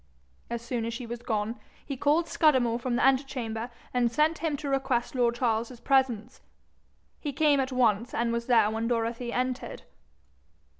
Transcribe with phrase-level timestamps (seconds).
[0.49, 4.57] As soon as she was gone, he called Scudamore from the antechamber, and sent him
[4.57, 6.41] to request lord Charles's presence.
[7.19, 9.83] He came at once, and was there when Dorothy entered.